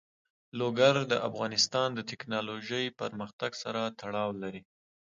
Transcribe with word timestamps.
لوگر 0.59 0.95
د 1.11 1.13
افغانستان 1.29 1.89
د 1.93 1.99
تکنالوژۍ 2.11 2.85
پرمختګ 2.99 3.51
سره 3.63 3.81
تړاو 3.99 4.29
لري. 4.41 4.61